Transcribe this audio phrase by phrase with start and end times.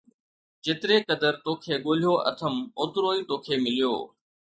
[0.65, 3.93] جيتري قدر توکي ڳولهيو اٿم، اوترو ئي توکي مليو